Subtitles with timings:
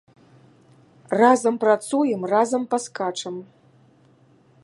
[1.21, 3.35] Разам працуем, разам паскачам.